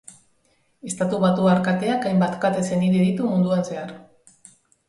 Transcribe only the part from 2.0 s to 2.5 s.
hainbat